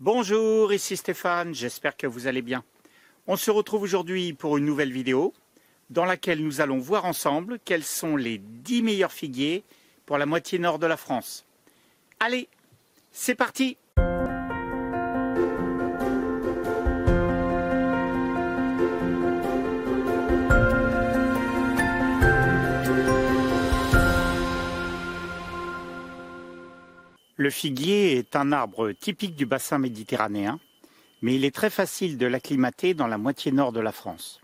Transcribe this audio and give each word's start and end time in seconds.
Bonjour, 0.00 0.74
ici 0.74 0.94
Stéphane, 0.94 1.54
j'espère 1.54 1.96
que 1.96 2.06
vous 2.06 2.26
allez 2.26 2.42
bien. 2.42 2.62
On 3.26 3.36
se 3.36 3.50
retrouve 3.50 3.80
aujourd'hui 3.80 4.34
pour 4.34 4.58
une 4.58 4.66
nouvelle 4.66 4.92
vidéo 4.92 5.32
dans 5.88 6.04
laquelle 6.04 6.44
nous 6.44 6.60
allons 6.60 6.76
voir 6.76 7.06
ensemble 7.06 7.58
quels 7.64 7.82
sont 7.82 8.14
les 8.14 8.36
10 8.36 8.82
meilleurs 8.82 9.10
figuiers 9.10 9.64
pour 10.04 10.18
la 10.18 10.26
moitié 10.26 10.58
nord 10.58 10.78
de 10.78 10.86
la 10.86 10.98
France. 10.98 11.46
Allez, 12.20 12.50
c'est 13.10 13.34
parti 13.34 13.78
Le 27.38 27.50
figuier 27.50 28.16
est 28.16 28.34
un 28.34 28.50
arbre 28.50 28.92
typique 28.92 29.36
du 29.36 29.44
bassin 29.44 29.78
méditerranéen, 29.78 30.58
mais 31.20 31.34
il 31.34 31.44
est 31.44 31.54
très 31.54 31.68
facile 31.68 32.16
de 32.16 32.26
l'acclimater 32.26 32.94
dans 32.94 33.06
la 33.06 33.18
moitié 33.18 33.52
nord 33.52 33.72
de 33.72 33.80
la 33.80 33.92
France. 33.92 34.40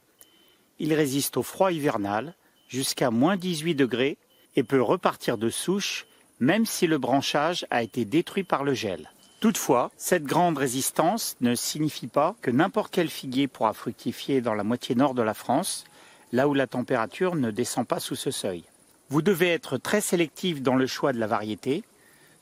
Il 0.79 0.93
résiste 0.93 1.39
au 1.39 1.43
froid 1.43 1.73
hivernal 1.73 2.34
jusqu'à 2.69 3.11
moins 3.11 3.37
18 3.37 3.75
degrés 3.75 4.19
et 4.57 4.62
peut 4.62 4.83
repartir 4.83 5.39
de 5.39 5.48
souche 5.48 6.07
même 6.39 6.67
si 6.67 6.87
le 6.87 6.98
branchage 6.98 7.65
a 7.70 7.83
été 7.83 8.05
détruit 8.05 8.43
par 8.43 8.65
le 8.65 8.75
gel. 8.75 9.11
Toutefois, 9.41 9.91
cette 9.97 10.25
grande 10.25 10.59
résistance 10.59 11.37
ne 11.41 11.55
signifie 11.55 12.09
pas 12.09 12.34
que 12.43 12.51
n'importe 12.51 12.93
quel 12.93 13.09
figuier 13.09 13.48
pourra 13.48 13.73
fructifier 13.73 14.41
dans 14.41 14.55
la 14.55 14.65
moitié 14.65 14.97
nord 14.97 15.15
de 15.15 15.23
la 15.23 15.34
France, 15.34 15.84
là 16.33 16.48
où 16.48 16.53
la 16.53 16.67
température 16.67 17.37
ne 17.37 17.51
descend 17.51 17.87
pas 17.87 18.01
sous 18.01 18.17
ce 18.17 18.31
seuil. 18.31 18.65
Vous 19.09 19.23
devez 19.23 19.48
être 19.48 19.79
très 19.79 20.01
sélectif 20.01 20.62
dans 20.62 20.75
le 20.75 20.87
choix 20.87 21.12
de 21.12 21.20
la 21.20 21.27
variété, 21.27 21.84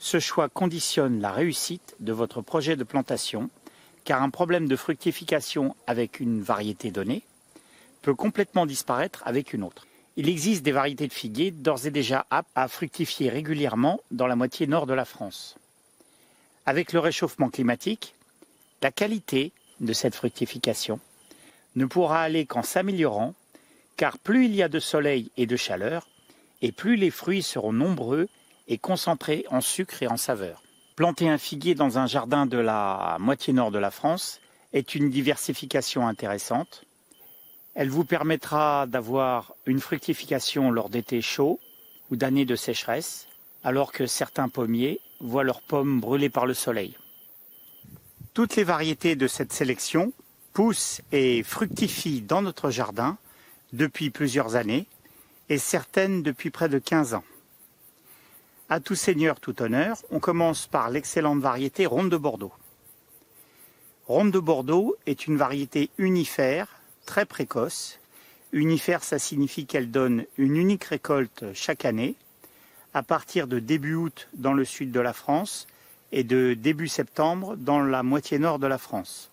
ce 0.00 0.18
choix 0.18 0.48
conditionne 0.48 1.20
la 1.20 1.30
réussite 1.30 1.94
de 2.00 2.12
votre 2.12 2.40
projet 2.40 2.74
de 2.74 2.84
plantation, 2.84 3.50
car 4.04 4.22
un 4.22 4.30
problème 4.30 4.66
de 4.66 4.74
fructification 4.74 5.76
avec 5.86 6.20
une 6.20 6.40
variété 6.40 6.90
donnée 6.90 7.22
peut 8.00 8.14
complètement 8.14 8.64
disparaître 8.64 9.22
avec 9.26 9.52
une 9.52 9.62
autre. 9.62 9.86
Il 10.16 10.30
existe 10.30 10.62
des 10.62 10.72
variétés 10.72 11.06
de 11.06 11.12
figuiers 11.12 11.50
d'ores 11.50 11.86
et 11.86 11.90
déjà 11.90 12.26
aptes 12.30 12.48
à 12.54 12.66
fructifier 12.66 13.28
régulièrement 13.28 14.00
dans 14.10 14.26
la 14.26 14.36
moitié 14.36 14.66
nord 14.66 14.86
de 14.86 14.94
la 14.94 15.04
France. 15.04 15.56
Avec 16.64 16.94
le 16.94 16.98
réchauffement 16.98 17.50
climatique, 17.50 18.14
la 18.80 18.90
qualité 18.90 19.52
de 19.80 19.92
cette 19.92 20.14
fructification 20.14 20.98
ne 21.76 21.84
pourra 21.84 22.22
aller 22.22 22.46
qu'en 22.46 22.62
s'améliorant, 22.62 23.34
car 23.98 24.18
plus 24.18 24.46
il 24.46 24.54
y 24.54 24.62
a 24.62 24.68
de 24.70 24.80
soleil 24.80 25.30
et 25.36 25.46
de 25.46 25.56
chaleur, 25.56 26.08
et 26.62 26.72
plus 26.72 26.96
les 26.96 27.10
fruits 27.10 27.42
seront 27.42 27.74
nombreux 27.74 28.28
concentré 28.78 29.44
en 29.50 29.60
sucre 29.60 30.02
et 30.02 30.08
en 30.08 30.16
saveur. 30.16 30.62
Planter 30.96 31.28
un 31.28 31.38
figuier 31.38 31.74
dans 31.74 31.98
un 31.98 32.06
jardin 32.06 32.46
de 32.46 32.58
la 32.58 33.16
moitié 33.20 33.52
nord 33.52 33.70
de 33.70 33.78
la 33.78 33.90
France 33.90 34.40
est 34.72 34.94
une 34.94 35.10
diversification 35.10 36.06
intéressante. 36.06 36.84
Elle 37.74 37.88
vous 37.88 38.04
permettra 38.04 38.86
d'avoir 38.86 39.54
une 39.66 39.80
fructification 39.80 40.70
lors 40.70 40.90
d'étés 40.90 41.22
chauds 41.22 41.58
ou 42.10 42.16
d'années 42.16 42.44
de 42.44 42.56
sécheresse, 42.56 43.28
alors 43.64 43.92
que 43.92 44.06
certains 44.06 44.48
pommiers 44.48 45.00
voient 45.20 45.44
leurs 45.44 45.62
pommes 45.62 46.00
brûlées 46.00 46.30
par 46.30 46.46
le 46.46 46.54
soleil. 46.54 46.96
Toutes 48.34 48.56
les 48.56 48.64
variétés 48.64 49.16
de 49.16 49.26
cette 49.26 49.52
sélection 49.52 50.12
poussent 50.52 51.00
et 51.12 51.42
fructifient 51.42 52.22
dans 52.22 52.42
notre 52.42 52.70
jardin 52.70 53.18
depuis 53.72 54.10
plusieurs 54.10 54.56
années 54.56 54.86
et 55.48 55.58
certaines 55.58 56.22
depuis 56.22 56.50
près 56.50 56.68
de 56.68 56.78
15 56.78 57.14
ans. 57.14 57.24
À 58.72 58.78
tout 58.78 58.94
seigneur, 58.94 59.40
tout 59.40 59.62
honneur, 59.62 59.96
on 60.12 60.20
commence 60.20 60.68
par 60.68 60.90
l'excellente 60.90 61.40
variété 61.40 61.86
Ronde 61.86 62.08
de 62.08 62.16
Bordeaux. 62.16 62.52
Ronde 64.06 64.30
de 64.30 64.38
Bordeaux 64.38 64.94
est 65.06 65.26
une 65.26 65.36
variété 65.36 65.90
unifère, 65.98 66.68
très 67.04 67.26
précoce. 67.26 67.98
Unifère, 68.52 69.02
ça 69.02 69.18
signifie 69.18 69.66
qu'elle 69.66 69.90
donne 69.90 70.24
une 70.38 70.56
unique 70.56 70.84
récolte 70.84 71.46
chaque 71.52 71.84
année, 71.84 72.14
à 72.94 73.02
partir 73.02 73.48
de 73.48 73.58
début 73.58 73.96
août 73.96 74.28
dans 74.34 74.52
le 74.52 74.64
sud 74.64 74.92
de 74.92 75.00
la 75.00 75.14
France 75.14 75.66
et 76.12 76.22
de 76.22 76.54
début 76.54 76.86
septembre 76.86 77.56
dans 77.56 77.80
la 77.80 78.04
moitié 78.04 78.38
nord 78.38 78.60
de 78.60 78.68
la 78.68 78.78
France. 78.78 79.32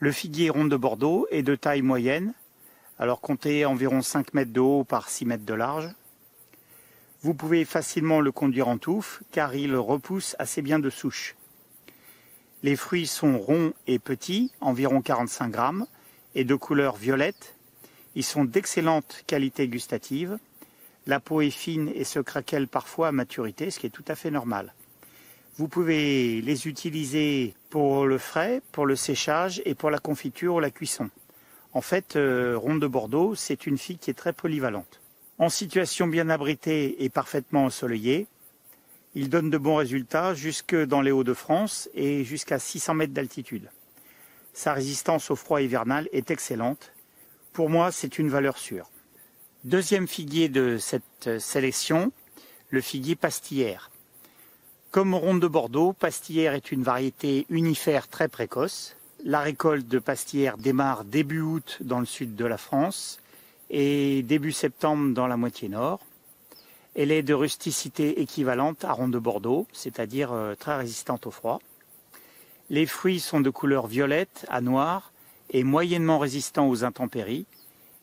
Le 0.00 0.10
figuier 0.10 0.50
Ronde 0.50 0.72
de 0.72 0.76
Bordeaux 0.76 1.28
est 1.30 1.44
de 1.44 1.54
taille 1.54 1.82
moyenne, 1.82 2.34
alors 2.98 3.20
comptez 3.20 3.64
environ 3.64 4.02
5 4.02 4.34
mètres 4.34 4.52
de 4.52 4.58
haut 4.58 4.82
par 4.82 5.10
6 5.10 5.26
mètres 5.26 5.46
de 5.46 5.54
large. 5.54 5.94
Vous 7.26 7.34
pouvez 7.34 7.64
facilement 7.64 8.20
le 8.20 8.30
conduire 8.30 8.68
en 8.68 8.78
touffe 8.78 9.20
car 9.32 9.56
il 9.56 9.74
repousse 9.74 10.36
assez 10.38 10.62
bien 10.62 10.78
de 10.78 10.90
souche. 10.90 11.34
Les 12.62 12.76
fruits 12.76 13.08
sont 13.08 13.36
ronds 13.36 13.72
et 13.88 13.98
petits, 13.98 14.52
environ 14.60 15.02
45 15.02 15.50
grammes, 15.50 15.86
et 16.36 16.44
de 16.44 16.54
couleur 16.54 16.94
violette. 16.94 17.56
Ils 18.14 18.22
sont 18.22 18.44
d'excellente 18.44 19.24
qualité 19.26 19.66
gustative. 19.66 20.38
La 21.08 21.18
peau 21.18 21.40
est 21.40 21.50
fine 21.50 21.90
et 21.96 22.04
se 22.04 22.20
craquelle 22.20 22.68
parfois 22.68 23.08
à 23.08 23.12
maturité, 23.12 23.72
ce 23.72 23.80
qui 23.80 23.88
est 23.88 23.90
tout 23.90 24.04
à 24.06 24.14
fait 24.14 24.30
normal. 24.30 24.72
Vous 25.56 25.66
pouvez 25.66 26.40
les 26.42 26.68
utiliser 26.68 27.56
pour 27.70 28.06
le 28.06 28.18
frais, 28.18 28.62
pour 28.70 28.86
le 28.86 28.94
séchage 28.94 29.60
et 29.64 29.74
pour 29.74 29.90
la 29.90 29.98
confiture 29.98 30.54
ou 30.54 30.60
la 30.60 30.70
cuisson. 30.70 31.10
En 31.72 31.80
fait, 31.80 32.14
euh, 32.14 32.56
Ronde 32.56 32.82
de 32.82 32.86
Bordeaux, 32.86 33.34
c'est 33.34 33.66
une 33.66 33.78
fille 33.78 33.98
qui 33.98 34.10
est 34.10 34.14
très 34.14 34.32
polyvalente. 34.32 35.00
En 35.38 35.50
situation 35.50 36.06
bien 36.06 36.30
abritée 36.30 37.04
et 37.04 37.10
parfaitement 37.10 37.66
ensoleillée, 37.66 38.26
il 39.14 39.28
donne 39.28 39.50
de 39.50 39.58
bons 39.58 39.76
résultats 39.76 40.32
jusque 40.32 40.74
dans 40.74 41.02
les 41.02 41.10
Hauts-de-France 41.10 41.90
et 41.94 42.24
jusqu'à 42.24 42.58
600 42.58 42.94
mètres 42.94 43.12
d'altitude. 43.12 43.70
Sa 44.54 44.72
résistance 44.72 45.30
au 45.30 45.36
froid 45.36 45.60
hivernal 45.60 46.08
est 46.12 46.30
excellente. 46.30 46.92
Pour 47.52 47.68
moi, 47.68 47.92
c'est 47.92 48.18
une 48.18 48.30
valeur 48.30 48.56
sûre. 48.56 48.90
Deuxième 49.64 50.08
figuier 50.08 50.48
de 50.48 50.78
cette 50.78 51.38
sélection, 51.38 52.12
le 52.70 52.80
figuier 52.80 53.14
pastillère. 53.14 53.90
Comme 54.90 55.14
ronde 55.14 55.40
de 55.40 55.48
Bordeaux, 55.48 55.92
pastillère 55.92 56.54
est 56.54 56.72
une 56.72 56.82
variété 56.82 57.44
unifère 57.50 58.08
très 58.08 58.28
précoce. 58.28 58.96
La 59.22 59.40
récolte 59.40 59.86
de 59.86 59.98
pastillère 59.98 60.56
démarre 60.56 61.04
début 61.04 61.42
août 61.42 61.76
dans 61.82 62.00
le 62.00 62.06
sud 62.06 62.36
de 62.36 62.44
la 62.46 62.56
France 62.56 63.18
et 63.70 64.22
début 64.22 64.52
septembre 64.52 65.14
dans 65.14 65.26
la 65.26 65.36
moitié 65.36 65.68
nord. 65.68 66.00
Elle 66.94 67.12
est 67.12 67.22
de 67.22 67.34
rusticité 67.34 68.20
équivalente 68.22 68.84
à 68.84 68.92
ronde 68.92 69.12
de 69.12 69.18
Bordeaux, 69.18 69.66
c'est-à-dire 69.72 70.32
euh, 70.32 70.54
très 70.54 70.76
résistante 70.76 71.26
au 71.26 71.30
froid. 71.30 71.60
Les 72.70 72.86
fruits 72.86 73.20
sont 73.20 73.40
de 73.40 73.50
couleur 73.50 73.86
violette 73.86 74.46
à 74.48 74.60
noir 74.60 75.12
et 75.50 75.62
moyennement 75.62 76.18
résistants 76.18 76.68
aux 76.68 76.84
intempéries. 76.84 77.46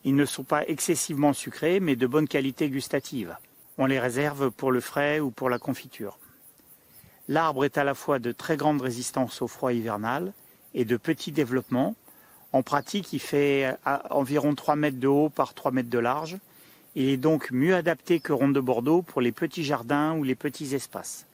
Ils 0.03 0.15
ne 0.15 0.25
sont 0.25 0.43
pas 0.43 0.67
excessivement 0.67 1.33
sucrés, 1.33 1.79
mais 1.79 1.95
de 1.95 2.07
bonne 2.07 2.27
qualité 2.27 2.69
gustative. 2.69 3.35
On 3.77 3.85
les 3.85 3.99
réserve 3.99 4.51
pour 4.51 4.71
le 4.71 4.79
frais 4.79 5.19
ou 5.19 5.31
pour 5.31 5.49
la 5.49 5.59
confiture. 5.59 6.19
L'arbre 7.27 7.65
est 7.65 7.77
à 7.77 7.83
la 7.83 7.95
fois 7.95 8.19
de 8.19 8.31
très 8.31 8.57
grande 8.57 8.81
résistance 8.81 9.41
au 9.41 9.47
froid 9.47 9.73
hivernal 9.73 10.33
et 10.73 10.85
de 10.85 10.97
petit 10.97 11.31
développement, 11.31 11.95
en 12.53 12.61
pratique, 12.61 13.11
il 13.13 13.19
fait 13.19 13.65
euh, 13.87 13.97
environ 14.11 14.53
3 14.53 14.75
mètres 14.75 14.99
de 14.99 15.07
haut 15.07 15.29
par 15.29 15.55
3 15.55 15.71
mètres 15.71 15.89
de 15.89 15.97
large. 15.99 16.37
Il 16.95 17.09
est 17.09 17.17
donc 17.17 17.51
mieux 17.51 17.75
adapté 17.75 18.19
que 18.19 18.31
Ronde 18.31 18.53
de 18.53 18.59
Bordeaux 18.59 19.01
pour 19.01 19.21
les 19.21 19.31
petits 19.31 19.63
jardins 19.63 20.15
ou 20.15 20.23
les 20.23 20.35
petits 20.35 20.75
espaces. 20.75 21.25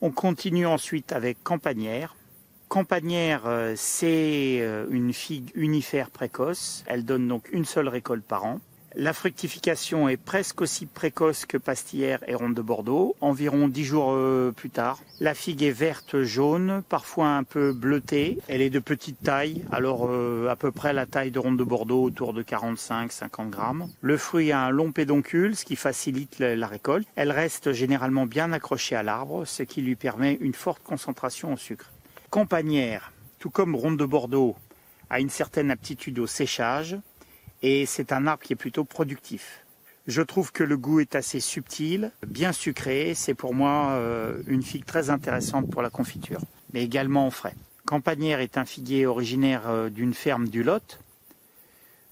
On 0.00 0.10
continue 0.10 0.66
ensuite 0.66 1.12
avec 1.12 1.42
Campanière. 1.42 2.16
Campanière, 2.68 3.42
euh, 3.44 3.74
c'est 3.76 4.58
euh, 4.60 4.86
une 4.90 5.12
figue 5.12 5.50
unifère 5.54 6.10
précoce. 6.10 6.82
Elle 6.86 7.04
donne 7.04 7.28
donc 7.28 7.48
une 7.52 7.66
seule 7.66 7.88
récolte 7.88 8.24
par 8.24 8.46
an. 8.46 8.60
La 8.98 9.12
fructification 9.12 10.08
est 10.08 10.16
presque 10.16 10.62
aussi 10.62 10.86
précoce 10.86 11.44
que 11.44 11.58
pastillère 11.58 12.20
et 12.26 12.34
ronde 12.34 12.54
de 12.54 12.62
Bordeaux, 12.62 13.14
environ 13.20 13.68
dix 13.68 13.84
jours 13.84 14.12
euh, 14.12 14.52
plus 14.52 14.70
tard. 14.70 15.00
La 15.20 15.34
figue 15.34 15.62
est 15.62 15.70
verte 15.70 16.22
jaune, 16.22 16.82
parfois 16.88 17.28
un 17.28 17.44
peu 17.44 17.74
bleutée. 17.74 18.38
Elle 18.48 18.62
est 18.62 18.70
de 18.70 18.78
petite 18.78 19.20
taille, 19.22 19.62
alors 19.70 20.08
euh, 20.08 20.48
à 20.48 20.56
peu 20.56 20.72
près 20.72 20.94
la 20.94 21.04
taille 21.04 21.30
de 21.30 21.38
ronde 21.38 21.58
de 21.58 21.62
Bordeaux, 21.62 22.04
autour 22.04 22.32
de 22.32 22.42
45-50 22.42 23.50
grammes. 23.50 23.86
Le 24.00 24.16
fruit 24.16 24.50
a 24.50 24.60
un 24.60 24.70
long 24.70 24.92
pédoncule, 24.92 25.56
ce 25.56 25.66
qui 25.66 25.76
facilite 25.76 26.38
la 26.38 26.66
récolte. 26.66 27.06
Elle 27.16 27.32
reste 27.32 27.74
généralement 27.74 28.24
bien 28.24 28.50
accrochée 28.50 28.96
à 28.96 29.02
l'arbre, 29.02 29.44
ce 29.44 29.62
qui 29.62 29.82
lui 29.82 29.96
permet 29.96 30.38
une 30.40 30.54
forte 30.54 30.82
concentration 30.82 31.52
au 31.52 31.58
sucre. 31.58 31.92
Campanière, 32.30 33.12
tout 33.40 33.50
comme 33.50 33.74
ronde 33.74 33.98
de 33.98 34.06
Bordeaux, 34.06 34.56
a 35.10 35.20
une 35.20 35.28
certaine 35.28 35.70
aptitude 35.70 36.18
au 36.18 36.26
séchage, 36.26 36.96
et 37.62 37.86
c'est 37.86 38.12
un 38.12 38.26
arbre 38.26 38.42
qui 38.42 38.52
est 38.52 38.56
plutôt 38.56 38.84
productif. 38.84 39.64
Je 40.06 40.22
trouve 40.22 40.52
que 40.52 40.62
le 40.62 40.76
goût 40.76 41.00
est 41.00 41.16
assez 41.16 41.40
subtil, 41.40 42.12
bien 42.26 42.52
sucré. 42.52 43.14
C'est 43.14 43.34
pour 43.34 43.54
moi 43.54 43.90
euh, 43.90 44.40
une 44.46 44.62
figue 44.62 44.84
très 44.84 45.10
intéressante 45.10 45.68
pour 45.68 45.82
la 45.82 45.90
confiture, 45.90 46.40
mais 46.72 46.84
également 46.84 47.26
en 47.26 47.30
frais. 47.30 47.54
Campanière 47.86 48.40
est 48.40 48.56
un 48.56 48.64
figuier 48.64 49.06
originaire 49.06 49.68
euh, 49.68 49.90
d'une 49.90 50.14
ferme 50.14 50.48
du 50.48 50.62
Lot, 50.62 51.00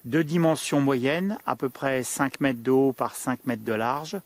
de 0.04 0.22
dimension 0.22 0.80
moyenne, 0.80 1.38
à 1.46 1.54
peu 1.54 1.68
près 1.68 2.02
5 2.02 2.40
mètres 2.40 2.62
de 2.62 2.70
haut 2.70 2.92
par 2.92 3.14
5 3.14 3.46
mètres 3.46 3.64
de 3.64 3.72
large, 3.72 4.16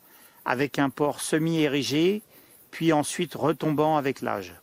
avec 0.47 0.79
un 0.79 0.89
port 0.89 1.21
semi-érigé, 1.21 2.23
puis 2.71 2.93
ensuite 2.93 3.35
retombant 3.35 3.97
avec 3.97 4.23
l'âge. 4.23 4.55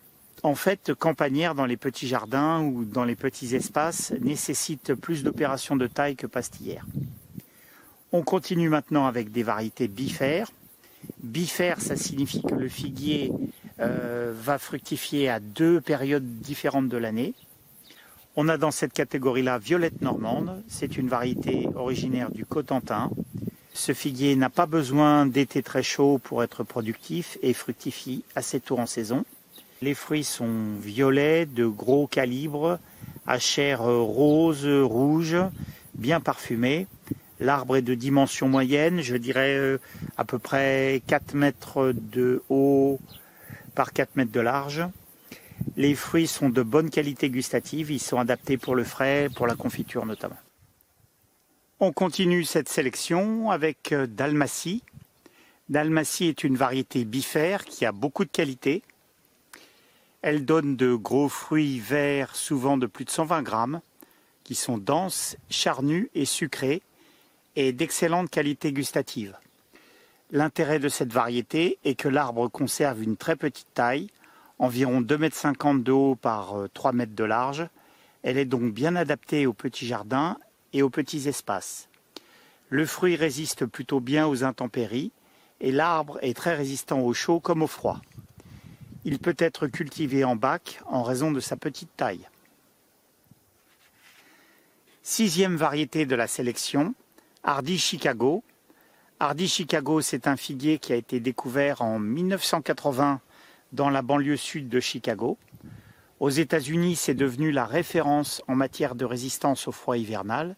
En 0.46 0.54
fait 0.54 0.94
campagnères 0.94 1.56
dans 1.56 1.66
les 1.66 1.76
petits 1.76 2.08
jardins 2.08 2.62
ou 2.62 2.86
dans 2.86 3.04
les 3.04 3.16
petits 3.16 3.56
espaces 3.56 4.14
nécessitent 4.22 4.94
plus 4.94 5.24
d'opérations 5.24 5.76
de 5.76 5.88
taille 5.88 6.16
que 6.16 6.28
pastillères. 6.28 6.86
On 8.12 8.22
continue 8.22 8.70
maintenant 8.70 9.08
avec 9.08 9.32
des 9.32 9.42
variétés 9.42 9.88
bifères. 9.88 10.52
Bifère, 11.24 11.82
ça 11.82 11.96
signifie 11.96 12.44
que 12.44 12.54
le 12.54 12.70
figuier 12.70 13.32
euh, 13.80 14.34
va 14.36 14.60
fructifier 14.60 15.30
à 15.30 15.40
deux 15.40 15.82
périodes 15.82 16.40
différentes 16.42 16.90
de 16.90 16.98
l'année. 16.98 17.34
On 18.36 18.48
a 18.48 18.58
dans 18.58 18.72
cette 18.72 18.94
catégorie-là 18.94 19.58
Violette 19.58 20.04
Normande. 20.04 20.64
C'est 20.68 20.96
une 20.96 21.08
variété 21.08 21.68
originaire 21.74 22.30
du 22.30 22.46
Cotentin. 22.46 23.10
Ce 23.74 23.94
figuier 23.94 24.36
n'a 24.36 24.52
pas 24.52 24.68
besoin 24.68 25.26
d'été 25.26 25.64
très 25.64 25.84
chaud 25.84 26.20
pour 26.20 26.44
être 26.44 26.64
productif 26.64 27.40
et 27.42 27.54
fructifie 27.54 28.24
assez 28.36 28.60
tôt 28.60 28.78
en 28.78 28.86
saison. 28.86 29.26
Les 29.82 29.94
fruits 29.94 30.24
sont 30.24 30.76
violets, 30.80 31.46
de 31.46 31.66
gros 31.66 32.08
calibre, 32.08 32.80
à 33.28 33.40
chair 33.40 33.84
rose, 33.84 34.66
rouge, 34.66 35.36
bien 35.96 36.22
parfumés. 36.22 36.88
L'arbre 37.40 37.76
est 37.76 37.82
de 37.82 37.96
dimension 37.96 38.48
moyenne, 38.48 39.02
je 39.02 39.18
dirais 39.18 39.58
euh, 39.58 39.78
à 40.16 40.24
peu 40.24 40.40
près 40.40 41.02
4 41.08 41.34
mètres 41.34 41.94
de 41.94 42.42
haut 42.50 43.00
par 43.76 43.92
4 43.92 44.16
mètres 44.16 44.32
de 44.32 44.40
large. 44.40 44.84
Les 45.76 45.96
fruits 45.96 46.28
sont 46.28 46.50
de 46.50 46.62
bonne 46.62 46.90
qualité 46.90 47.30
gustative, 47.30 47.92
ils 47.92 48.00
sont 48.00 48.20
adaptés 48.20 48.58
pour 48.58 48.76
le 48.76 48.86
frais, 48.86 49.28
pour 49.36 49.48
la 49.48 49.56
confiture 49.56 50.06
notamment. 50.06 50.38
On 51.82 51.92
continue 51.92 52.46
cette 52.46 52.70
sélection 52.70 53.52
avec 53.52 53.92
euh, 53.92 54.08
Dalmatie. 54.08 54.82
Dalmatie 55.68 56.28
est 56.28 56.46
une 56.46 56.56
variété 56.56 57.04
bifère 57.04 57.66
qui 57.66 57.86
a 57.86 57.92
beaucoup 57.92 58.24
de 58.24 58.30
qualité. 58.30 58.82
Elle 60.28 60.44
donne 60.44 60.76
de 60.76 60.96
gros 60.96 61.30
fruits 61.30 61.78
verts, 61.78 62.36
souvent 62.36 62.78
de 62.78 62.88
plus 62.88 63.06
de 63.06 63.12
120 63.12 63.44
grammes, 63.44 63.82
qui 64.44 64.56
sont 64.56 64.80
denses, 64.80 65.38
charnus 65.52 66.10
et 66.16 66.26
sucrés, 66.26 66.82
et 67.56 67.74
d'excellente 67.74 68.32
qualité 68.32 68.74
gustative. 68.74 69.38
L'intérêt 70.32 70.80
de 70.80 70.90
cette 70.90 71.14
variété 71.14 71.78
est 71.84 71.94
que 71.94 72.08
l'arbre 72.08 72.48
conserve 72.48 73.04
une 73.04 73.18
très 73.18 73.36
petite 73.36 73.72
taille, 73.76 74.10
environ 74.58 75.00
2,50 75.00 75.70
m 75.70 75.84
de 75.84 75.92
haut 75.92 76.16
par 76.16 76.56
3 76.74 76.92
euh, 76.92 77.00
m 77.02 77.14
de 77.14 77.24
large. 77.24 77.68
Elle 78.24 78.40
est 78.40 78.46
donc 78.46 78.74
bien 78.74 78.96
adaptée 78.96 79.46
aux 79.46 79.54
petits 79.54 79.86
jardins 79.86 80.40
et 80.74 80.82
aux 80.82 80.90
petits 80.90 81.28
espaces. 81.28 81.88
Le 82.70 82.88
fruit 82.88 83.16
résiste 83.16 83.68
plutôt 83.68 84.00
bien 84.00 84.26
aux 84.26 84.44
intempéries 84.44 85.12
et 85.62 85.72
l'arbre 85.72 86.18
est 86.24 86.36
très 86.36 86.56
résistant 86.56 87.02
au 87.02 87.14
chaud 87.14 87.40
comme 87.40 87.62
au 87.62 87.68
froid. 87.68 88.02
Il 89.08 89.20
peut 89.20 89.36
être 89.38 89.68
cultivé 89.68 90.24
en 90.24 90.36
bac 90.36 90.82
en 90.88 91.04
raison 91.04 91.32
de 91.32 91.40
sa 91.40 91.56
petite 91.56 91.96
taille. 91.96 92.28
Sixième 95.04 95.56
variété 95.56 96.08
de 96.08 96.16
la 96.16 96.26
sélection, 96.26 96.96
Hardy 97.44 97.78
Chicago. 97.78 98.44
Hardy 99.20 99.48
Chicago, 99.48 100.02
c'est 100.02 100.28
un 100.28 100.36
figuier 100.36 100.80
qui 100.80 100.92
a 100.92 100.96
été 100.96 101.20
découvert 101.20 101.84
en 101.84 102.00
1980 102.00 103.22
dans 103.74 103.92
la 103.92 104.02
banlieue 104.02 104.38
sud 104.38 104.70
de 104.70 104.80
Chicago. 104.80 105.38
Aux 106.20 106.32
États-Unis, 106.32 106.96
c'est 106.96 107.14
devenu 107.14 107.52
la 107.52 107.66
référence 107.66 108.42
en 108.48 108.56
matière 108.56 108.96
de 108.96 109.06
résistance 109.06 109.68
au 109.68 109.72
froid 109.72 109.98
hivernal. 109.98 110.56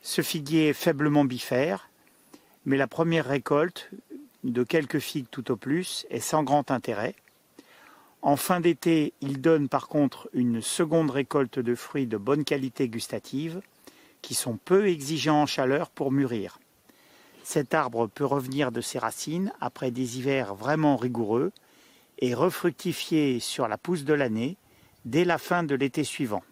Ce 0.00 0.22
figuier 0.22 0.70
est 0.70 0.72
faiblement 0.72 1.26
bifère, 1.26 1.90
mais 2.64 2.78
la 2.78 2.86
première 2.86 3.26
récolte, 3.26 3.90
de 4.44 4.62
quelques 4.62 4.98
figues 4.98 5.30
tout 5.30 5.50
au 5.50 5.56
plus, 5.56 6.06
est 6.10 6.20
sans 6.20 6.42
grand 6.42 6.70
intérêt. 6.70 7.14
En 8.22 8.36
fin 8.36 8.60
d'été, 8.60 9.12
il 9.20 9.40
donne 9.40 9.68
par 9.68 9.88
contre 9.88 10.28
une 10.32 10.60
seconde 10.60 11.10
récolte 11.10 11.58
de 11.58 11.74
fruits 11.74 12.06
de 12.06 12.16
bonne 12.16 12.44
qualité 12.44 12.88
gustative 12.88 13.60
qui 14.22 14.34
sont 14.34 14.56
peu 14.56 14.88
exigeants 14.88 15.42
en 15.42 15.46
chaleur 15.46 15.90
pour 15.90 16.10
mûrir. 16.10 16.58
Cet 17.44 17.72
arbre 17.74 18.08
peut 18.08 18.24
revenir 18.24 18.72
de 18.72 18.80
ses 18.80 18.98
racines 18.98 19.52
après 19.60 19.90
des 19.90 20.18
hivers 20.18 20.54
vraiment 20.54 20.96
rigoureux 20.96 21.52
et 22.18 22.34
refructifier 22.34 23.40
sur 23.40 23.68
la 23.68 23.78
pousse 23.78 24.04
de 24.04 24.14
l'année 24.14 24.56
dès 25.04 25.24
la 25.24 25.38
fin 25.38 25.62
de 25.62 25.74
l'été 25.74 26.04
suivant. 26.04 26.42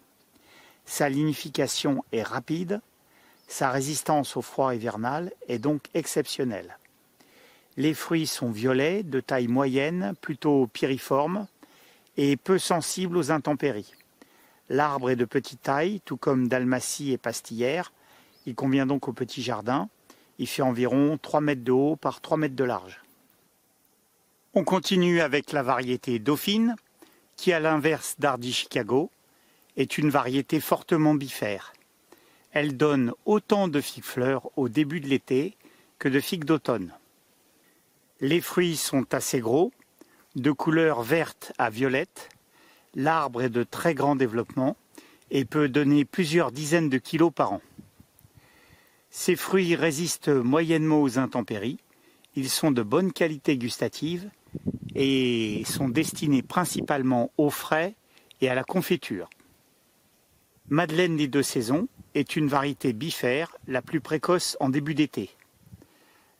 Sa 0.85 1.09
lignification 1.09 2.03
est 2.13 2.23
rapide, 2.23 2.81
sa 3.47 3.69
résistance 3.69 4.37
au 4.37 4.41
froid 4.41 4.73
hivernal 4.73 5.31
est 5.47 5.59
donc 5.59 5.83
exceptionnelle. 5.93 6.77
Les 7.77 7.93
fruits 7.93 8.25
sont 8.25 8.49
violets, 8.49 9.03
de 9.03 9.19
taille 9.19 9.47
moyenne, 9.47 10.15
plutôt 10.19 10.65
piriformes 10.65 11.47
et 12.17 12.35
peu 12.35 12.57
sensibles 12.57 13.17
aux 13.17 13.29
intempéries. 13.29 13.93
L'arbre 14.69 15.11
est 15.11 15.15
de 15.15 15.25
petite 15.25 15.61
taille, 15.61 16.01
tout 16.03 16.17
comme 16.17 16.47
dalmatie 16.47 17.11
et 17.11 17.19
pastillère. 17.19 17.93
Il 18.47 18.55
convient 18.55 18.87
donc 18.87 19.07
au 19.07 19.13
petit 19.13 19.43
jardin. 19.43 19.89
Il 20.39 20.47
fait 20.47 20.63
environ 20.63 21.19
3 21.21 21.39
mètres 21.39 21.63
de 21.63 21.71
haut 21.71 21.95
par 21.95 22.19
3 22.19 22.37
mètres 22.37 22.55
de 22.55 22.63
large. 22.63 23.03
On 24.55 24.63
continue 24.63 25.21
avec 25.21 25.51
la 25.51 25.61
variété 25.61 26.17
Dauphine, 26.17 26.75
qui 27.35 27.53
à 27.53 27.59
l'inverse 27.59 28.15
d'Hardy 28.17 28.53
Chicago, 28.53 29.11
est 29.75 29.99
une 29.99 30.09
variété 30.09 30.59
fortement 30.59 31.13
bifère. 31.13 31.73
Elle 32.51 32.75
donne 32.75 33.13
autant 33.25 33.67
de 33.67 33.79
figues 33.81 34.03
fleurs 34.03 34.49
au 34.57 34.67
début 34.67 34.99
de 34.99 35.07
l'été 35.07 35.55
que 35.99 36.09
de 36.09 36.19
figues 36.19 36.45
d'automne. 36.45 36.91
Les 38.19 38.41
fruits 38.41 38.77
sont 38.77 39.13
assez 39.13 39.39
gros, 39.39 39.71
de 40.35 40.51
couleur 40.51 41.01
verte 41.03 41.53
à 41.57 41.69
violette, 41.69 42.29
L'arbre 42.97 43.43
est 43.43 43.49
de 43.49 43.61
très 43.61 43.93
grand 43.93 44.15
développement 44.15 44.75
et 45.29 45.45
peut 45.45 45.69
donner 45.69 46.03
plusieurs 46.03 46.51
dizaines 46.51 46.89
de 46.89 46.97
kilos 46.97 47.31
par 47.31 47.53
an. 47.53 47.61
Ces 49.11 49.35
fruits 49.35 49.75
résistent 49.75 50.29
moyennement 50.29 51.03
aux 51.03 51.19
intempéries. 51.19 51.77
Ils 52.35 52.49
sont 52.49 52.71
de 52.71 52.81
bonne 52.81 53.13
qualité 53.13 53.55
gustative 53.55 54.27
et 54.95 55.63
sont 55.65 55.89
destinés 55.89 56.41
principalement 56.41 57.31
au 57.37 57.51
frais 57.51 57.93
et 58.41 58.49
à 58.49 58.55
la 58.55 58.63
confiture. 58.63 59.29
Madeleine 60.69 61.17
des 61.17 61.27
deux 61.27 61.43
saisons 61.43 61.87
est 62.15 62.35
une 62.35 62.47
variété 62.47 62.93
bifère, 62.93 63.55
la 63.67 63.83
plus 63.83 64.01
précoce 64.01 64.57
en 64.59 64.69
début 64.69 64.95
d'été. 64.95 65.29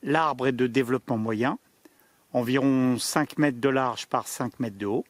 L'arbre 0.02 0.48
est 0.48 0.54
de 0.54 0.66
développement 0.66 1.18
moyen, 1.18 1.60
environ 2.38 2.98
5 2.98 3.38
mètres 3.40 3.60
de 3.60 3.70
large 3.70 4.06
par 4.06 4.28
5 4.28 4.60
mètres 4.60 4.78
de 4.78 4.86
haut. 4.86 5.06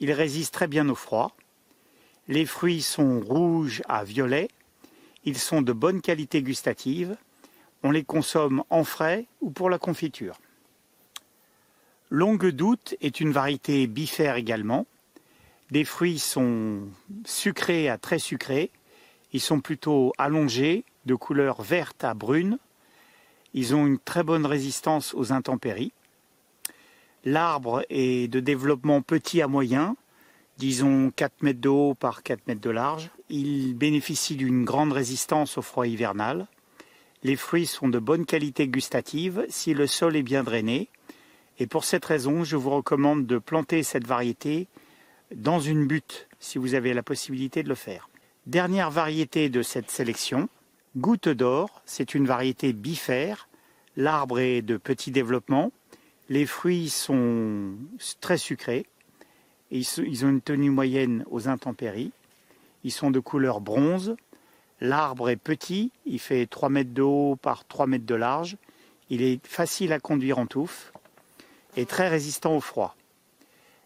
Il 0.00 0.12
résiste 0.12 0.54
très 0.54 0.68
bien 0.68 0.88
au 0.88 0.94
froid. 0.94 1.34
Les 2.28 2.46
fruits 2.46 2.82
sont 2.82 3.20
rouges 3.20 3.82
à 3.88 4.04
violet. 4.04 4.48
Ils 5.24 5.38
sont 5.38 5.62
de 5.62 5.72
bonne 5.72 6.00
qualité 6.00 6.42
gustative. 6.42 7.16
On 7.82 7.90
les 7.90 8.04
consomme 8.04 8.62
en 8.70 8.84
frais 8.84 9.26
ou 9.40 9.50
pour 9.50 9.70
la 9.70 9.78
confiture. 9.78 10.38
Longue 12.10 12.48
d'août 12.50 12.94
est 13.00 13.20
une 13.20 13.32
variété 13.32 13.86
bifère 13.86 14.36
également. 14.36 14.86
Les 15.70 15.84
fruits 15.84 16.18
sont 16.18 16.88
sucrés 17.26 17.88
à 17.88 17.98
très 17.98 18.18
sucrés. 18.18 18.70
Ils 19.32 19.40
sont 19.40 19.60
plutôt 19.60 20.12
allongés, 20.16 20.84
de 21.04 21.14
couleur 21.14 21.62
verte 21.62 22.04
à 22.04 22.14
brune. 22.14 22.58
Ils 23.54 23.74
ont 23.74 23.86
une 23.86 23.98
très 23.98 24.22
bonne 24.22 24.46
résistance 24.46 25.14
aux 25.14 25.32
intempéries. 25.32 25.92
L'arbre 27.24 27.84
est 27.90 28.28
de 28.28 28.40
développement 28.40 29.02
petit 29.02 29.42
à 29.42 29.48
moyen, 29.48 29.96
disons 30.56 31.10
4 31.10 31.42
mètres 31.42 31.60
de 31.60 31.68
haut 31.68 31.94
par 31.94 32.22
4 32.22 32.46
mètres 32.46 32.60
de 32.60 32.70
large. 32.70 33.10
Il 33.28 33.74
bénéficie 33.74 34.36
d'une 34.36 34.64
grande 34.64 34.92
résistance 34.92 35.58
au 35.58 35.62
froid 35.62 35.86
hivernal. 35.86 36.46
Les 37.22 37.36
fruits 37.36 37.66
sont 37.66 37.88
de 37.88 37.98
bonne 37.98 38.24
qualité 38.24 38.68
gustative 38.68 39.44
si 39.48 39.74
le 39.74 39.86
sol 39.86 40.16
est 40.16 40.22
bien 40.22 40.44
drainé. 40.44 40.88
Et 41.58 41.66
pour 41.66 41.84
cette 41.84 42.04
raison, 42.04 42.44
je 42.44 42.56
vous 42.56 42.70
recommande 42.70 43.26
de 43.26 43.38
planter 43.38 43.82
cette 43.82 44.06
variété 44.06 44.68
dans 45.34 45.60
une 45.60 45.86
butte 45.86 46.28
si 46.38 46.58
vous 46.58 46.74
avez 46.74 46.94
la 46.94 47.02
possibilité 47.02 47.62
de 47.62 47.68
le 47.68 47.74
faire. 47.74 48.08
Dernière 48.46 48.90
variété 48.90 49.48
de 49.48 49.62
cette 49.62 49.90
sélection, 49.90 50.48
Goutte 50.96 51.28
d'or, 51.28 51.82
c'est 51.84 52.14
une 52.14 52.26
variété 52.26 52.72
bifère. 52.72 53.48
L'arbre 53.96 54.38
est 54.38 54.62
de 54.62 54.76
petit 54.76 55.10
développement, 55.10 55.72
les 56.28 56.46
fruits 56.46 56.90
sont 56.90 57.74
très 58.20 58.38
sucrés. 58.38 58.86
ils 59.70 60.24
ont 60.24 60.28
une 60.28 60.40
tenue 60.40 60.70
moyenne 60.70 61.24
aux 61.30 61.48
intempéries. 61.48 62.12
Ils 62.84 62.92
sont 62.92 63.10
de 63.10 63.20
couleur 63.20 63.60
bronze. 63.60 64.16
L'arbre 64.80 65.30
est 65.30 65.36
petit, 65.36 65.90
il 66.06 66.20
fait 66.20 66.46
3 66.46 66.68
mètres 66.68 66.92
de 66.92 67.02
haut 67.02 67.36
par 67.36 67.66
3 67.66 67.86
mètres 67.86 68.06
de 68.06 68.14
large. 68.14 68.56
Il 69.10 69.22
est 69.22 69.44
facile 69.46 69.92
à 69.92 69.98
conduire 69.98 70.38
en 70.38 70.46
touffe 70.46 70.92
et 71.76 71.86
très 71.86 72.08
résistant 72.08 72.54
au 72.54 72.60
froid. 72.60 72.94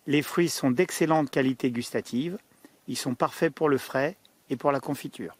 Les 0.07 0.23
fruits 0.23 0.49
sont 0.49 0.71
d'excellente 0.71 1.31
qualité 1.31 1.71
gustative. 1.71 2.39
Ils 2.89 2.97
sont 2.97 3.15
parfaits 3.15 3.55
pour 3.55 3.69
le 3.69 3.79
frais 3.79 4.17
et 4.51 4.57
pour 4.57 4.73
la 4.73 4.81
confiture. 4.81 5.37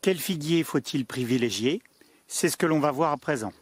Quel 0.00 0.16
figuier 0.16 0.62
faut-il 0.62 1.04
privilégier? 1.04 1.82
C'est 2.28 2.48
ce 2.48 2.56
que 2.56 2.66
l'on 2.66 2.78
va 2.78 2.92
voir 2.92 3.10
à 3.10 3.16
présent. 3.16 3.52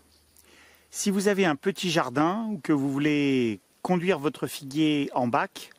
Si 0.90 1.10
vous 1.10 1.28
avez 1.28 1.44
un 1.44 1.56
petit 1.56 1.90
jardin 1.90 2.48
ou 2.50 2.58
que 2.58 2.72
vous 2.72 2.90
voulez 2.90 3.60
conduire 3.82 4.18
votre 4.18 4.46
figuier 4.46 5.10
en 5.14 5.28
bac, 5.28 5.70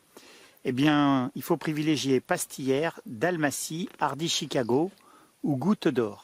eh 0.64 0.74
il 1.34 1.42
faut 1.42 1.56
privilégier 1.56 2.20
Pastillère, 2.20 3.00
Dalmatie, 3.06 3.88
Hardy 3.98 4.28
Chicago 4.28 4.90
ou 5.42 5.56
Goutte 5.56 5.88
d'Or. 5.88 6.22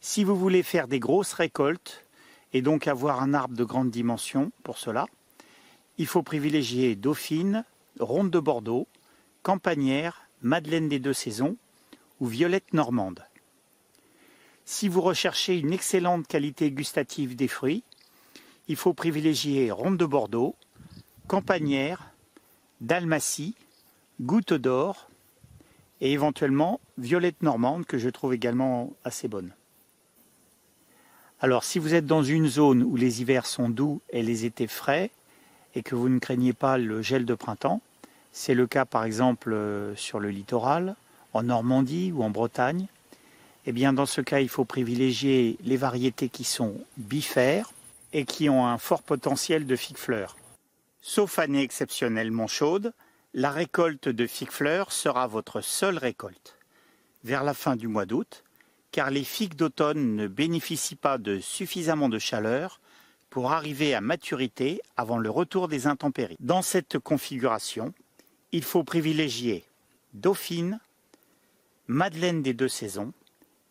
Si 0.00 0.22
vous 0.22 0.36
voulez 0.36 0.62
faire 0.62 0.86
des 0.86 0.98
grosses 0.98 1.32
récoltes 1.32 2.04
et 2.52 2.60
donc 2.60 2.88
avoir 2.88 3.22
un 3.22 3.32
arbre 3.32 3.56
de 3.56 3.64
grande 3.64 3.90
dimension 3.90 4.52
pour 4.64 4.76
cela, 4.76 5.06
il 5.96 6.06
faut 6.06 6.22
privilégier 6.22 6.94
Dauphine, 6.94 7.64
Ronde 7.98 8.30
de 8.30 8.40
Bordeaux, 8.40 8.86
Campagnère, 9.42 10.28
Madeleine 10.42 10.88
des 10.88 10.98
deux 10.98 11.12
saisons 11.12 11.56
ou 12.20 12.26
Violette 12.26 12.74
normande. 12.74 13.24
Si 14.64 14.88
vous 14.88 15.00
recherchez 15.00 15.58
une 15.58 15.72
excellente 15.72 16.26
qualité 16.26 16.70
gustative 16.70 17.34
des 17.36 17.48
fruits, 17.48 17.82
il 18.68 18.76
faut 18.76 18.94
privilégier 18.94 19.70
Ronde 19.70 19.96
de 19.96 20.06
Bordeaux, 20.06 20.54
Campagnère, 21.26 22.12
Dalmatie, 22.80 23.54
Goutte 24.20 24.54
d'Or 24.54 25.08
et 26.00 26.12
éventuellement 26.12 26.80
Violette 26.98 27.42
normande 27.42 27.86
que 27.86 27.98
je 27.98 28.08
trouve 28.08 28.34
également 28.34 28.92
assez 29.04 29.28
bonne. 29.28 29.52
Alors 31.40 31.64
si 31.64 31.80
vous 31.80 31.94
êtes 31.94 32.06
dans 32.06 32.22
une 32.22 32.46
zone 32.46 32.84
où 32.84 32.94
les 32.94 33.20
hivers 33.20 33.46
sont 33.46 33.68
doux 33.68 34.00
et 34.10 34.22
les 34.22 34.44
étés 34.44 34.68
frais 34.68 35.10
et 35.74 35.82
que 35.82 35.96
vous 35.96 36.08
ne 36.08 36.20
craignez 36.20 36.52
pas 36.52 36.78
le 36.78 37.02
gel 37.02 37.24
de 37.24 37.34
printemps, 37.34 37.80
c'est 38.30 38.54
le 38.54 38.68
cas 38.68 38.84
par 38.84 39.04
exemple 39.04 39.52
euh, 39.52 39.96
sur 39.96 40.20
le 40.20 40.30
littoral, 40.30 40.94
en 41.32 41.42
Normandie 41.42 42.12
ou 42.14 42.22
en 42.22 42.30
Bretagne, 42.30 42.86
eh 43.66 43.72
bien 43.72 43.92
dans 43.92 44.06
ce 44.06 44.20
cas 44.20 44.40
il 44.40 44.48
faut 44.48 44.64
privilégier 44.64 45.56
les 45.64 45.76
variétés 45.76 46.28
qui 46.28 46.44
sont 46.44 46.74
bifères 46.96 47.72
et 48.12 48.24
qui 48.24 48.48
ont 48.48 48.66
un 48.66 48.78
fort 48.78 49.02
potentiel 49.02 49.66
de 49.66 49.76
figues-fleurs. 49.76 50.36
Sauf 51.00 51.38
année 51.38 51.62
exceptionnellement 51.62 52.46
chaude, 52.46 52.92
la 53.34 53.50
récolte 53.50 54.08
de 54.08 54.26
figues-fleurs 54.26 54.92
sera 54.92 55.26
votre 55.26 55.60
seule 55.60 55.98
récolte. 55.98 56.56
Vers 57.24 57.44
la 57.44 57.54
fin 57.54 57.76
du 57.76 57.88
mois 57.88 58.04
d'août, 58.04 58.44
car 58.90 59.10
les 59.10 59.24
figues 59.24 59.54
d'automne 59.54 60.16
ne 60.16 60.26
bénéficient 60.26 60.96
pas 60.96 61.18
de 61.18 61.40
suffisamment 61.40 62.08
de 62.08 62.18
chaleur 62.18 62.80
pour 63.30 63.52
arriver 63.52 63.94
à 63.94 64.02
maturité 64.02 64.82
avant 64.96 65.16
le 65.16 65.30
retour 65.30 65.66
des 65.66 65.86
intempéries. 65.86 66.36
Dans 66.40 66.60
cette 66.60 66.98
configuration, 66.98 67.94
il 68.52 68.62
faut 68.62 68.84
privilégier 68.84 69.64
Dauphine, 70.12 70.78
Madeleine 71.86 72.42
des 72.42 72.52
deux 72.52 72.68
saisons, 72.68 73.14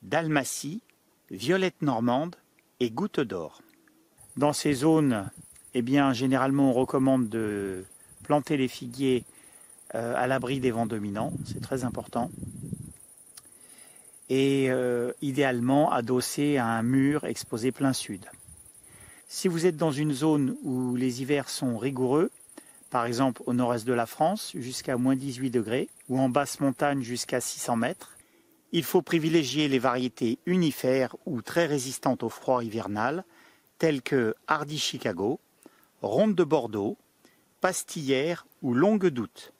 Dalmatie, 0.01 0.81
Violette 1.29 1.81
normande 1.81 2.35
et 2.79 2.89
Goutte 2.89 3.19
d'or. 3.19 3.61
Dans 4.37 4.53
ces 4.53 4.73
zones, 4.73 5.29
eh 5.73 5.83
généralement, 6.13 6.71
on 6.71 6.73
recommande 6.73 7.29
de 7.29 7.83
planter 8.23 8.57
les 8.57 8.67
figuiers 8.67 9.23
euh, 9.95 10.13
à 10.15 10.27
l'abri 10.27 10.59
des 10.59 10.71
vents 10.71 10.85
dominants, 10.85 11.33
c'est 11.45 11.61
très 11.61 11.83
important 11.83 12.29
et 14.31 14.67
euh, 14.69 15.11
idéalement 15.21 15.91
adossé 15.91 16.55
à 16.55 16.65
un 16.65 16.83
mur 16.83 17.25
exposé 17.25 17.73
plein 17.73 17.91
sud. 17.91 18.25
Si 19.27 19.49
vous 19.49 19.65
êtes 19.65 19.75
dans 19.75 19.91
une 19.91 20.13
zone 20.13 20.55
où 20.63 20.95
les 20.95 21.21
hivers 21.21 21.49
sont 21.49 21.77
rigoureux, 21.77 22.31
par 22.89 23.05
exemple 23.05 23.43
au 23.45 23.53
nord-est 23.53 23.85
de 23.85 23.91
la 23.91 24.05
France 24.05 24.53
jusqu'à 24.55 24.95
moins 24.95 25.17
18 25.17 25.49
degrés 25.49 25.89
ou 26.07 26.17
en 26.17 26.29
basse 26.29 26.61
montagne 26.61 27.01
jusqu'à 27.01 27.41
600 27.41 27.75
mètres, 27.75 28.15
il 28.71 28.83
faut 28.83 29.01
privilégier 29.01 29.67
les 29.67 29.79
variétés 29.79 30.39
unifères 30.45 31.15
ou 31.25 31.41
très 31.41 31.65
résistantes 31.65 32.23
au 32.23 32.29
froid 32.29 32.63
hivernal 32.63 33.25
telles 33.77 34.01
que 34.01 34.35
Hardy 34.47 34.77
Chicago, 34.77 35.39
Ronde 36.01 36.35
de 36.35 36.43
Bordeaux, 36.43 36.97
Pastillère 37.61 38.45
ou 38.61 38.73
Longue 38.73 39.07
d'Août. 39.07 39.53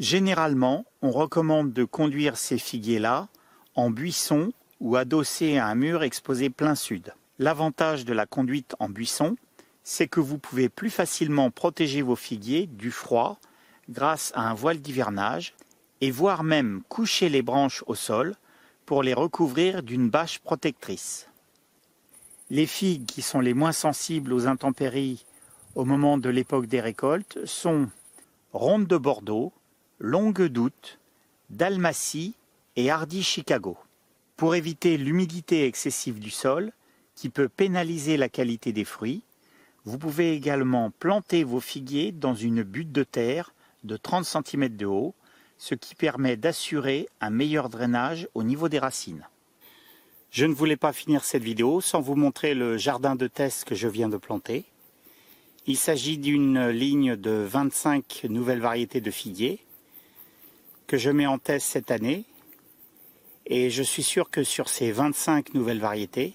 Généralement, 0.00 0.86
on 1.02 1.10
recommande 1.10 1.72
de 1.72 1.84
conduire 1.84 2.36
ces 2.36 2.58
figuiers-là 2.58 3.28
en 3.74 3.90
buisson 3.90 4.52
ou 4.80 4.96
adossé 4.96 5.58
à 5.58 5.66
un 5.66 5.74
mur 5.74 6.02
exposé 6.02 6.50
plein 6.50 6.74
sud. 6.74 7.12
L'avantage 7.38 8.04
de 8.04 8.12
la 8.12 8.26
conduite 8.26 8.76
en 8.78 8.88
buisson, 8.88 9.36
c'est 9.82 10.08
que 10.08 10.20
vous 10.20 10.38
pouvez 10.38 10.68
plus 10.68 10.90
facilement 10.90 11.50
protéger 11.50 12.02
vos 12.02 12.16
figuiers 12.16 12.66
du 12.66 12.90
froid 12.90 13.38
grâce 13.88 14.32
à 14.34 14.48
un 14.48 14.54
voile 14.54 14.80
d'hivernage 14.80 15.54
et 16.00 16.10
voire 16.10 16.42
même 16.42 16.82
coucher 16.88 17.28
les 17.28 17.42
branches 17.42 17.84
au 17.86 17.94
sol 17.94 18.36
pour 18.86 19.02
les 19.02 19.14
recouvrir 19.14 19.82
d'une 19.82 20.10
bâche 20.10 20.38
protectrice. 20.38 21.28
Les 22.50 22.66
figues 22.66 23.06
qui 23.06 23.22
sont 23.22 23.40
les 23.40 23.54
moins 23.54 23.72
sensibles 23.72 24.32
aux 24.32 24.46
intempéries 24.46 25.24
au 25.74 25.84
moment 25.84 26.18
de 26.18 26.28
l'époque 26.28 26.66
des 26.66 26.80
récoltes 26.80 27.44
sont 27.46 27.88
Ronde 28.52 28.86
de 28.86 28.96
Bordeaux, 28.96 29.52
Longue 29.98 30.46
d'août, 30.46 30.98
Dalmatie 31.50 32.34
et 32.76 32.90
Hardy 32.90 33.22
Chicago. 33.22 33.76
Pour 34.36 34.54
éviter 34.54 34.96
l'humidité 34.96 35.66
excessive 35.66 36.18
du 36.18 36.30
sol, 36.30 36.72
qui 37.14 37.28
peut 37.28 37.48
pénaliser 37.48 38.16
la 38.16 38.28
qualité 38.28 38.72
des 38.72 38.84
fruits, 38.84 39.22
vous 39.84 39.98
pouvez 39.98 40.32
également 40.32 40.90
planter 40.90 41.44
vos 41.44 41.60
figuiers 41.60 42.12
dans 42.12 42.34
une 42.34 42.62
butte 42.62 42.92
de 42.92 43.04
terre 43.04 43.54
de 43.84 43.96
30 43.96 44.24
cm 44.24 44.68
de 44.76 44.86
haut, 44.86 45.14
ce 45.58 45.74
qui 45.74 45.94
permet 45.94 46.36
d'assurer 46.36 47.08
un 47.20 47.30
meilleur 47.30 47.68
drainage 47.68 48.28
au 48.34 48.42
niveau 48.42 48.68
des 48.68 48.78
racines. 48.78 49.26
Je 50.30 50.46
ne 50.46 50.54
voulais 50.54 50.76
pas 50.76 50.92
finir 50.92 51.24
cette 51.24 51.44
vidéo 51.44 51.80
sans 51.80 52.00
vous 52.00 52.16
montrer 52.16 52.54
le 52.54 52.76
jardin 52.76 53.14
de 53.14 53.28
test 53.28 53.64
que 53.64 53.74
je 53.74 53.86
viens 53.86 54.08
de 54.08 54.16
planter. 54.16 54.64
Il 55.66 55.76
s'agit 55.76 56.18
d'une 56.18 56.68
ligne 56.68 57.16
de 57.16 57.30
25 57.30 58.26
nouvelles 58.28 58.60
variétés 58.60 59.00
de 59.00 59.10
figuiers 59.10 59.60
que 60.86 60.98
je 60.98 61.10
mets 61.10 61.26
en 61.26 61.38
test 61.38 61.66
cette 61.66 61.90
année 61.90 62.24
et 63.46 63.70
je 63.70 63.82
suis 63.82 64.02
sûr 64.02 64.30
que 64.30 64.42
sur 64.42 64.68
ces 64.68 64.90
25 64.90 65.54
nouvelles 65.54 65.80
variétés, 65.80 66.34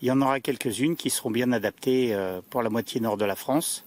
il 0.00 0.08
y 0.08 0.10
en 0.10 0.20
aura 0.20 0.40
quelques-unes 0.40 0.96
qui 0.96 1.10
seront 1.10 1.30
bien 1.30 1.52
adaptées 1.52 2.14
euh, 2.14 2.40
pour 2.50 2.62
la 2.62 2.70
moitié 2.70 3.00
nord 3.00 3.16
de 3.16 3.24
la 3.24 3.34
France, 3.34 3.84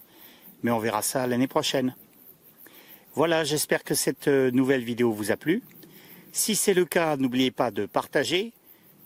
mais 0.62 0.70
on 0.70 0.78
verra 0.78 1.02
ça 1.02 1.26
l'année 1.26 1.46
prochaine. 1.46 1.94
Voilà, 3.14 3.44
j'espère 3.44 3.84
que 3.84 3.94
cette 3.94 4.28
euh, 4.28 4.50
nouvelle 4.50 4.82
vidéo 4.82 5.12
vous 5.12 5.30
a 5.30 5.36
plu. 5.36 5.62
Si 6.32 6.56
c'est 6.56 6.72
le 6.72 6.86
cas, 6.86 7.16
n'oubliez 7.16 7.50
pas 7.50 7.70
de 7.70 7.84
partager, 7.84 8.52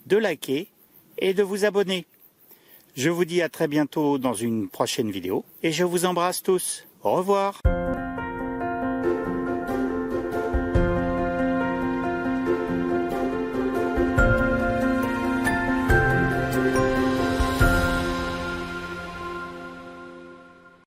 de 0.05 0.15
liker 0.15 0.69
et 1.17 1.33
de 1.33 1.43
vous 1.43 1.65
abonner. 1.65 2.05
Je 2.95 3.09
vous 3.09 3.25
dis 3.25 3.41
à 3.41 3.49
très 3.49 3.67
bientôt 3.67 4.17
dans 4.17 4.33
une 4.33 4.69
prochaine 4.69 5.11
vidéo 5.11 5.43
et 5.61 5.71
je 5.71 5.83
vous 5.83 6.05
embrasse 6.05 6.41
tous. 6.41 6.87
Au 7.03 7.11
revoir. 7.11 7.61